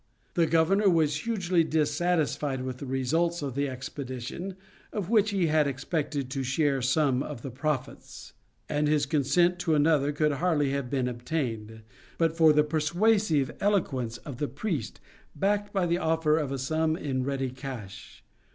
[0.33, 4.55] The governor was hugely dissatisfied with the results of the expedition,
[4.91, 8.33] of which he had expected to share some of the profits;
[8.67, 11.83] and his consent to another could hardly have been obtained,
[12.17, 14.99] but for the persuasive eloquence of the priest,
[15.35, 18.23] backed by the offer of a sum in ready cash.